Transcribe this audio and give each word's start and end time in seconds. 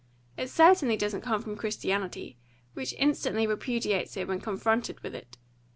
It 0.35 0.49
certainly 0.49 0.97
doesn't 0.97 1.21
come 1.21 1.43
from 1.43 1.55
Christianity, 1.55 2.35
which 2.73 2.95
instantly 2.97 3.45
repudiates 3.45 4.17
it 4.17 4.27
when 4.27 4.41
confronted 4.41 4.99
with 5.01 5.13
it. 5.13 5.37